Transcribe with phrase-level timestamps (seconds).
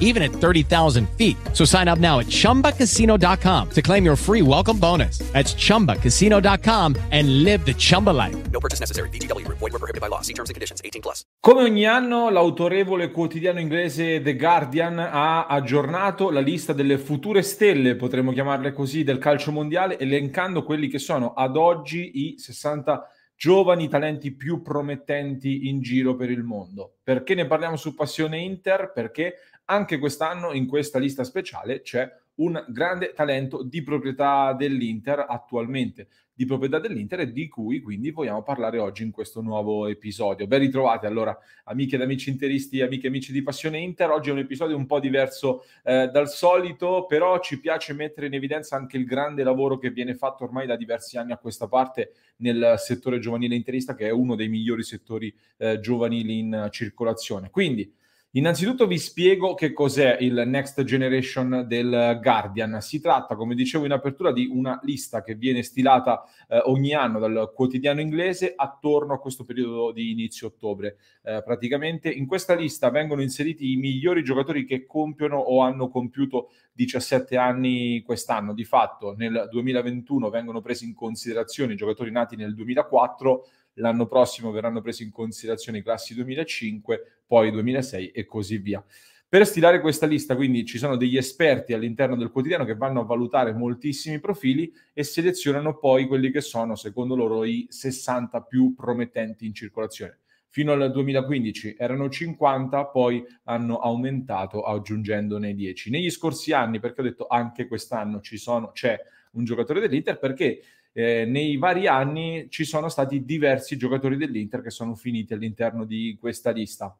[0.00, 1.36] even at 30,000 feet.
[1.52, 5.18] So sign up now at ChumbaCasino.com to claim your free welcome bonus.
[5.32, 8.36] That's ChumbaCasino.com and live the Chumba life.
[8.50, 9.10] No purchase necessary.
[9.10, 9.58] VGW Group.
[9.58, 10.22] Void were prohibited by law.
[10.22, 10.80] See terms and conditions.
[10.82, 11.22] 18 plus.
[11.40, 17.96] Come ogni anno, l'autorevole quotidiano inglese The Guardian ha aggiornato la lista delle future stelle,
[17.96, 23.08] potremmo chiamarle così, del calcio mondiale, elencando quelli che sono ad oggi i 60
[23.38, 26.96] giovani talenti più promettenti in giro per il mondo.
[27.04, 28.90] Perché ne parliamo su Passione Inter?
[28.92, 29.36] Perché
[29.66, 36.08] anche quest'anno in questa lista speciale c'è un grande talento di proprietà dell'Inter attualmente,
[36.38, 40.46] di proprietà dell'Inter e di cui quindi vogliamo parlare oggi in questo nuovo episodio.
[40.46, 44.10] Ben ritrovati allora amiche ed amici interisti, amiche e amici di Passione Inter.
[44.10, 48.34] Oggi è un episodio un po' diverso eh, dal solito, però ci piace mettere in
[48.34, 52.12] evidenza anche il grande lavoro che viene fatto ormai da diversi anni a questa parte
[52.36, 57.50] nel settore giovanile interista, che è uno dei migliori settori eh, giovanili in circolazione.
[57.50, 57.92] Quindi
[58.32, 62.78] Innanzitutto vi spiego che cos'è il Next Generation del Guardian.
[62.82, 67.20] Si tratta, come dicevo in apertura, di una lista che viene stilata eh, ogni anno
[67.20, 70.98] dal quotidiano inglese attorno a questo periodo di inizio ottobre.
[71.22, 76.50] Eh, praticamente in questa lista vengono inseriti i migliori giocatori che compiono o hanno compiuto
[76.72, 78.52] 17 anni quest'anno.
[78.52, 83.46] Di fatto nel 2021 vengono presi in considerazione i giocatori nati nel 2004
[83.78, 88.84] l'anno prossimo verranno presi in considerazione i classi 2005, poi 2006 e così via.
[89.30, 93.04] Per stilare questa lista, quindi, ci sono degli esperti all'interno del quotidiano che vanno a
[93.04, 99.44] valutare moltissimi profili e selezionano poi quelli che sono, secondo loro, i 60 più promettenti
[99.44, 100.20] in circolazione.
[100.48, 105.90] Fino al 2015 erano 50, poi hanno aumentato aggiungendone 10.
[105.90, 108.98] Negli scorsi anni, perché ho detto anche quest'anno ci sono, c'è
[109.32, 110.62] un giocatore dell'Inter, perché
[110.98, 116.16] eh, nei vari anni ci sono stati diversi giocatori dell'Inter che sono finiti all'interno di
[116.18, 116.92] questa lista.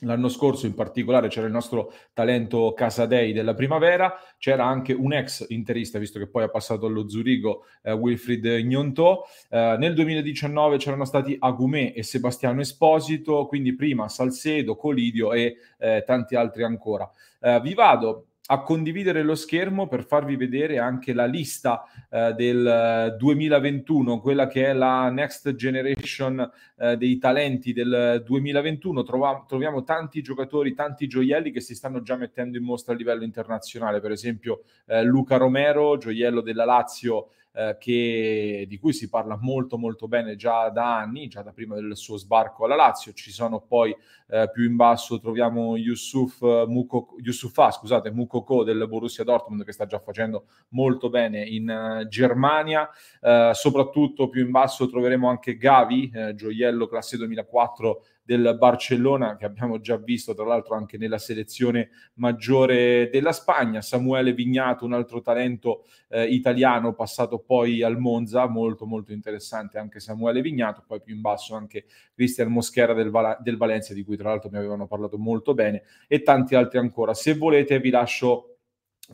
[0.00, 5.44] L'anno scorso in particolare c'era il nostro talento Casadei della primavera, c'era anche un ex
[5.50, 9.24] interista, visto che poi ha passato allo Zurigo, eh, Wilfried Gnonto.
[9.50, 16.02] Eh, nel 2019 c'erano stati Agumè e Sebastiano Esposito, quindi prima Salcedo, Colidio e eh,
[16.06, 17.08] tanti altri ancora.
[17.40, 23.16] Eh, vi vado a condividere lo schermo per farvi vedere anche la lista eh, del
[23.18, 29.02] 2021, quella che è la Next Generation eh, dei talenti del 2021.
[29.02, 33.24] Trova- troviamo tanti giocatori, tanti gioielli che si stanno già mettendo in mostra a livello
[33.24, 39.38] internazionale, per esempio eh, Luca Romero, gioiello della Lazio eh, che, di cui si parla
[39.40, 43.12] molto molto bene già da anni, già da prima del suo sbarco alla Lazio.
[43.12, 43.96] Ci sono poi
[44.28, 49.86] eh, più in basso troviamo Yusuf Mukoko, Yusufa, scusate, Mukoko del Borussia Dortmund che sta
[49.86, 52.88] già facendo molto bene in uh, Germania.
[53.20, 59.44] Uh, soprattutto più in basso troveremo anche Gavi, eh, gioiello classe 2004 del Barcellona che
[59.44, 65.20] abbiamo già visto tra l'altro anche nella selezione maggiore della Spagna, Samuele Vignato, un altro
[65.20, 71.14] talento eh, italiano passato poi al Monza, molto molto interessante anche Samuele Vignato, poi più
[71.14, 74.86] in basso anche Cristian Moschera del, Val- del Valencia di cui tra l'altro mi avevano
[74.86, 77.12] parlato molto bene e tanti altri ancora.
[77.12, 78.53] Se volete vi lascio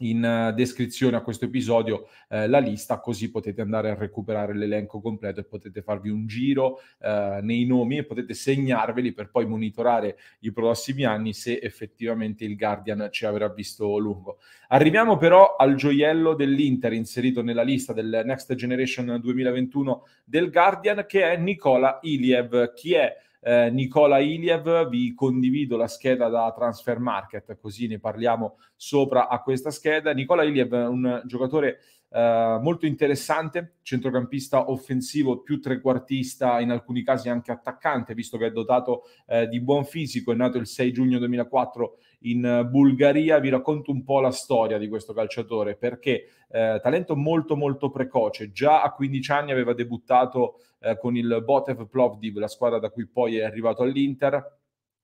[0.01, 5.01] in uh, descrizione a questo episodio uh, la lista, così potete andare a recuperare l'elenco
[5.01, 10.19] completo e potete farvi un giro uh, nei nomi e potete segnarveli per poi monitorare
[10.41, 14.39] i prossimi anni se effettivamente il Guardian ci avrà visto lungo.
[14.69, 21.33] Arriviamo però al gioiello dell'Inter inserito nella lista del Next Generation 2021 del Guardian che
[21.33, 22.73] è Nicola Iliev.
[22.75, 23.17] Chi è?
[23.41, 29.41] Eh, Nicola Iliev, vi condivido la scheda da Transfer Market, così ne parliamo sopra a
[29.43, 30.13] questa scheda.
[30.13, 31.81] Nicola Iliev è un giocatore
[32.13, 38.51] eh, molto interessante, centrocampista offensivo più trequartista, in alcuni casi anche attaccante, visto che è
[38.51, 43.39] dotato eh, di buon fisico, è nato il 6 giugno 2004 in Bulgaria.
[43.39, 48.51] Vi racconto un po' la storia di questo calciatore, perché eh, talento molto molto precoce,
[48.51, 53.07] già a 15 anni aveva debuttato eh, con il Botev Plovdiv, la squadra da cui
[53.07, 54.59] poi è arrivato all'Inter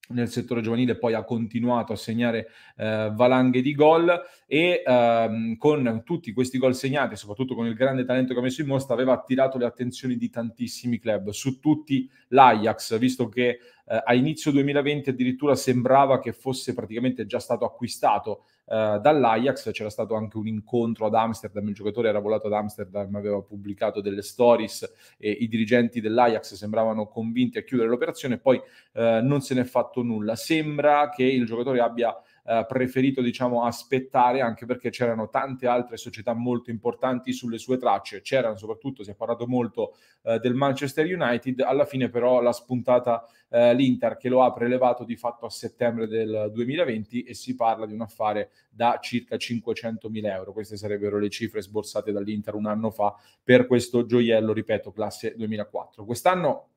[0.09, 6.03] nel settore giovanile poi ha continuato a segnare eh, valanghe di gol e ehm, con
[6.05, 9.13] tutti questi gol segnati, soprattutto con il grande talento che ha messo in mostra, aveva
[9.13, 15.11] attirato le attenzioni di tantissimi club, su tutti l'Ajax, visto che eh, a inizio 2020
[15.11, 21.07] addirittura sembrava che fosse praticamente già stato acquistato eh, dall'Ajax, c'era stato anche un incontro
[21.07, 26.01] ad Amsterdam, il giocatore era volato ad Amsterdam, aveva pubblicato delle stories e i dirigenti
[26.01, 28.61] dell'Ajax sembravano convinti a chiudere l'operazione, poi
[28.93, 30.35] eh, non se n'è fatto nulla.
[30.35, 32.15] Sembra che il giocatore abbia
[32.47, 38.21] eh, preferito diciamo aspettare anche perché c'erano tante altre società molto importanti sulle sue tracce.
[38.21, 41.61] C'erano soprattutto si è parlato molto eh, del Manchester United.
[41.61, 46.07] Alla fine però l'ha spuntata eh, l'Inter che lo ha prelevato di fatto a settembre
[46.07, 50.53] del 2020 e si parla di un affare da circa 500 mila euro.
[50.53, 56.05] Queste sarebbero le cifre sborsate dall'Inter un anno fa per questo gioiello ripeto classe 2004
[56.05, 56.69] quest'anno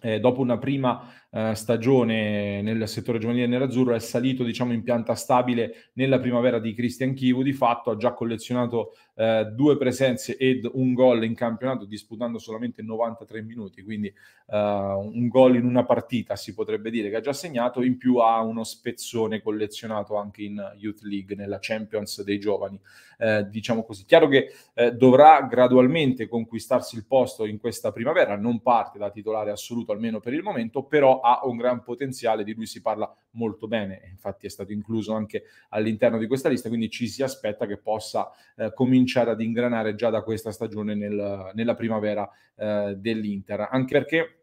[0.00, 5.14] eh, dopo una prima eh, stagione nel settore giovanile nerazzurro è salito diciamo in pianta
[5.14, 10.68] stabile nella primavera di Cristian Chivu di fatto ha già collezionato eh, due presenze ed
[10.72, 13.82] un gol in campionato disputando solamente 93 minuti.
[13.82, 14.14] Quindi eh,
[14.56, 17.82] un gol in una partita si potrebbe dire che ha già segnato.
[17.82, 22.80] In più ha uno spezzone collezionato anche in Youth League nella Champions dei giovani.
[23.18, 24.04] Eh, diciamo così.
[24.04, 28.36] Chiaro che eh, dovrà gradualmente conquistarsi il posto in questa primavera.
[28.36, 32.54] Non parte da titolare assoluto almeno per il momento però ha un gran potenziale di
[32.54, 36.90] lui si parla molto bene infatti è stato incluso anche all'interno di questa lista quindi
[36.90, 41.74] ci si aspetta che possa eh, cominciare ad ingranare già da questa stagione nel, nella
[41.74, 44.41] primavera eh, dell'Inter, anche perché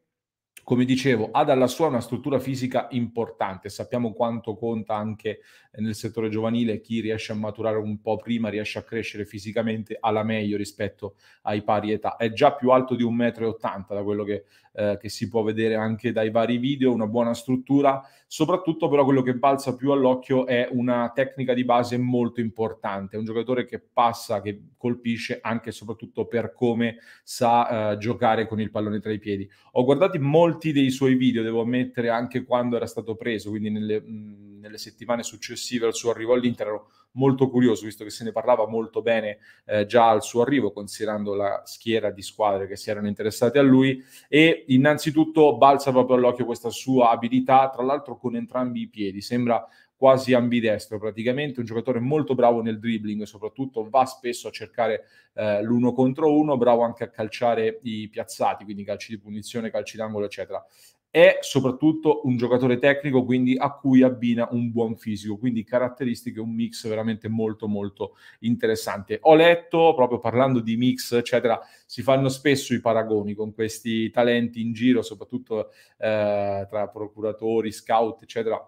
[0.69, 3.69] come dicevo, ha dalla sua una struttura fisica importante.
[3.69, 5.39] Sappiamo quanto conta anche
[5.77, 10.21] nel settore giovanile chi riesce a maturare un po' prima, riesce a crescere fisicamente alla
[10.21, 12.17] meglio rispetto ai pari età.
[12.17, 14.43] È già più alto di 1,80 m da quello che,
[14.73, 18.03] eh, che si può vedere anche dai vari video, una buona struttura.
[18.27, 23.15] Soprattutto però quello che balza più all'occhio è una tecnica di base molto importante.
[23.15, 28.47] È un giocatore che passa, che colpisce anche e soprattutto per come sa eh, giocare
[28.47, 29.49] con il pallone tra i piedi.
[29.73, 34.01] Ho guardato molti dei suoi video, devo ammettere, anche quando era stato preso, quindi nelle,
[34.01, 38.31] mh, nelle settimane successive al suo arrivo all'Inter, ero molto curioso, visto che se ne
[38.31, 42.89] parlava molto bene eh, già al suo arrivo, considerando la schiera di squadre che si
[42.89, 44.03] erano interessate a lui.
[44.27, 49.21] E innanzitutto balza proprio all'occhio questa sua abilità, tra l'altro con entrambi i piedi.
[49.21, 49.65] Sembra
[49.99, 55.03] quasi ambidestro praticamente, un giocatore molto bravo nel dribbling, soprattutto va spesso a cercare
[55.33, 59.97] eh, l'uno contro uno, bravo anche a calciare i piazzati, quindi calci di punizione, calci
[59.97, 60.65] d'angolo, eccetera.
[61.09, 66.53] È soprattutto un giocatore tecnico, quindi a cui abbina un buon fisico, quindi caratteristiche, un
[66.53, 69.17] mix veramente molto molto interessante.
[69.23, 74.61] Ho letto, proprio parlando di mix, eccetera, si fanno spesso i paragoni con questi talenti
[74.61, 78.65] in giro, soprattutto eh, tra procuratori, scout, eccetera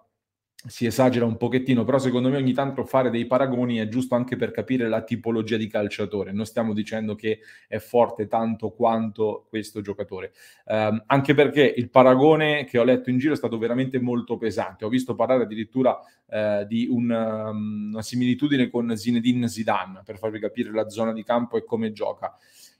[0.67, 4.35] si esagera un pochettino, però secondo me ogni tanto fare dei paragoni è giusto anche
[4.35, 6.31] per capire la tipologia di calciatore.
[6.31, 10.33] Non stiamo dicendo che è forte tanto quanto questo giocatore,
[10.65, 14.85] um, anche perché il paragone che ho letto in giro è stato veramente molto pesante.
[14.85, 20.39] Ho visto parlare addirittura uh, di un, um, una similitudine con Zinedine Zidane per farvi
[20.39, 22.35] capire la zona di campo e come gioca.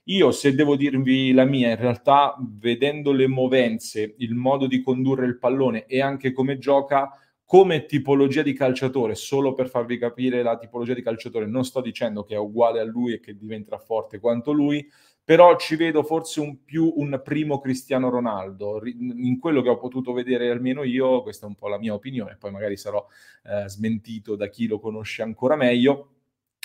[0.06, 5.26] Io, se devo dirvi la mia, in realtà, vedendo le movenze, il modo di condurre
[5.26, 7.08] il pallone e anche come gioca,
[7.52, 12.24] come tipologia di calciatore, solo per farvi capire la tipologia di calciatore, non sto dicendo
[12.24, 14.90] che è uguale a lui e che diventerà forte quanto lui,
[15.22, 18.80] però ci vedo forse un più un primo Cristiano Ronaldo.
[18.86, 22.38] In quello che ho potuto vedere almeno io, questa è un po' la mia opinione,
[22.40, 23.06] poi magari sarò
[23.44, 26.12] eh, smentito da chi lo conosce ancora meglio.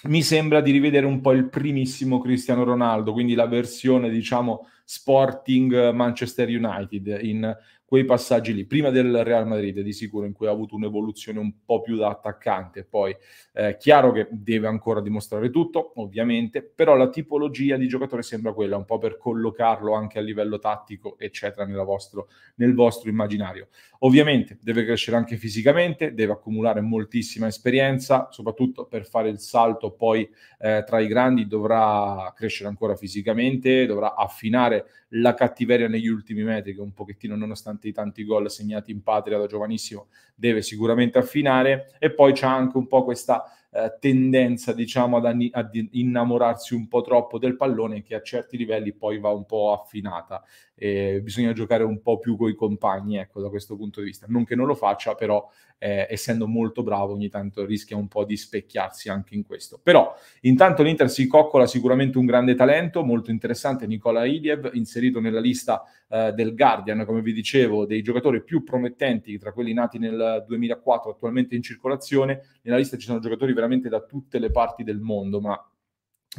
[0.03, 5.91] Mi sembra di rivedere un po' il primissimo Cristiano Ronaldo, quindi la versione, diciamo, Sporting
[5.91, 7.56] Manchester United in
[7.88, 11.63] quei passaggi lì, prima del Real Madrid di sicuro in cui ha avuto un'evoluzione un
[11.63, 13.15] po' più da attaccante, poi
[13.53, 18.75] eh, chiaro che deve ancora dimostrare tutto, ovviamente, però la tipologia di giocatore sembra quella,
[18.75, 23.70] un po' per collocarlo anche a livello tattico, eccetera, vostro, nel vostro immaginario.
[24.00, 30.29] Ovviamente deve crescere anche fisicamente, deve accumulare moltissima esperienza, soprattutto per fare il salto poi
[30.60, 34.76] eh, tra i grandi dovrà crescere ancora fisicamente, dovrà affinare
[35.10, 39.38] la cattiveria negli ultimi metri che un pochettino nonostante i tanti gol segnati in patria
[39.38, 41.96] da giovanissimo deve sicuramente affinare.
[42.00, 43.43] E poi c'è anche un po' questa
[43.77, 48.57] eh, tendenza, diciamo, ad, anni- ad, innamorarsi un po' troppo del pallone che a certi
[48.57, 50.43] livelli poi va un po' affinata.
[50.74, 54.25] E bisogna giocare un po' più con i compagni, ecco, da questo punto di vista.
[54.29, 55.48] Non che non lo faccia, però
[55.79, 59.79] eh, essendo molto bravo ogni tanto rischia un po' di specchiarsi anche in questo.
[59.81, 65.39] Però intanto l'Inter si coccola sicuramente un grande talento, molto interessante, Nicola Iliev, inserito nella
[65.39, 70.43] lista eh, del Guardian, come vi dicevo, dei giocatori più promettenti tra quelli nati nel
[70.48, 72.60] 2004 attualmente in circolazione.
[72.63, 75.72] Nella lista ci sono giocatori veramente da tutte le parti del mondo, ma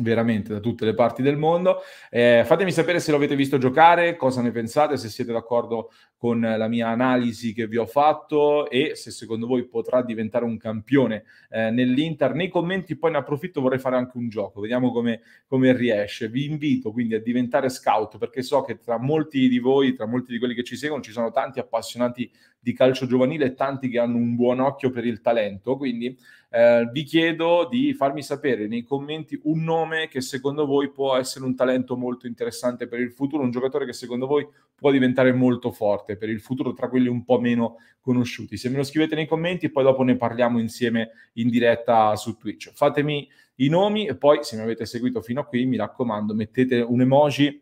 [0.01, 1.81] veramente da tutte le parti del mondo.
[2.11, 6.41] Eh, fatemi sapere se lo avete visto giocare, cosa ne pensate, se siete d'accordo con
[6.41, 11.25] la mia analisi che vi ho fatto e se secondo voi potrà diventare un campione
[11.49, 12.35] eh, nell'Inter.
[12.35, 16.29] Nei commenti poi ne approfitto, vorrei fare anche un gioco, vediamo come, come riesce.
[16.29, 20.33] Vi invito quindi a diventare scout perché so che tra molti di voi, tra molti
[20.33, 23.99] di quelli che ci seguono, ci sono tanti appassionati di calcio giovanile e tanti che
[23.99, 26.17] hanno un buon occhio per il talento, quindi
[26.50, 31.45] eh, vi chiedo di farmi sapere nei commenti un nome che secondo voi può essere
[31.45, 35.71] un talento molto interessante per il futuro, un giocatore che secondo voi può diventare molto
[35.71, 38.57] forte per il futuro tra quelli un po' meno conosciuti.
[38.57, 42.73] Se me lo scrivete nei commenti, poi dopo ne parliamo insieme in diretta su Twitch.
[42.73, 46.81] Fatemi i nomi e poi se mi avete seguito fino a qui, mi raccomando, mettete
[46.81, 47.61] un emoji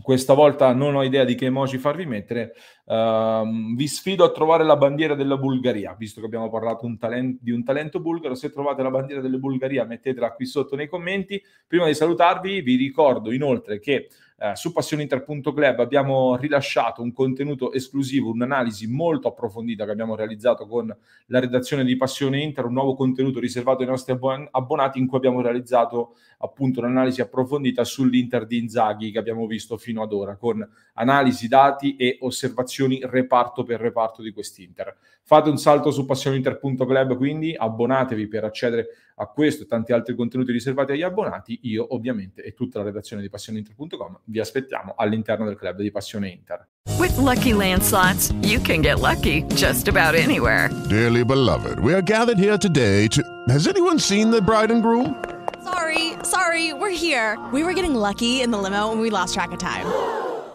[0.00, 2.54] questa volta non ho idea di che emoji farvi mettere.
[2.84, 7.38] Uh, vi sfido a trovare la bandiera della Bulgaria, visto che abbiamo parlato un talent-
[7.40, 8.34] di un talento bulgaro.
[8.34, 11.42] Se trovate la bandiera della Bulgaria, mettetela qui sotto nei commenti.
[11.66, 14.08] Prima di salutarvi, vi ricordo inoltre che
[14.42, 20.92] eh, su passioninter.club abbiamo rilasciato un contenuto esclusivo, un'analisi molto approfondita che abbiamo realizzato con
[21.26, 24.18] la redazione di Passione Inter, un nuovo contenuto riservato ai nostri
[24.50, 30.02] abbonati in cui abbiamo realizzato appunto un'analisi approfondita sull'Inter di Inzaghi che abbiamo visto fino
[30.02, 34.96] ad ora, con analisi, dati e osservazioni reparto per reparto di quest'Inter.
[35.24, 40.50] Fate un salto su passioninter.club, quindi abbonatevi per accedere a questo e tanti altri contenuti
[40.50, 41.60] riservati agli abbonati.
[41.62, 46.28] Io ovviamente e tutta la redazione di passioneinter.com vi aspettiamo all'interno del club di Passione
[46.28, 46.66] Inter.
[46.98, 50.70] With lucky landslots, you can get lucky just about anywhere.
[50.88, 55.14] Dearly beloved, we are gathered here today to Has anyone seen the bride and groom?
[55.62, 57.38] Sorry, sorry, we're here.
[57.52, 59.86] We were getting lucky in the limo and we lost track of time.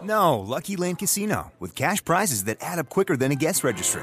[0.02, 4.02] No, Lucky Land Casino with cash prizes that add up quicker than a guest registry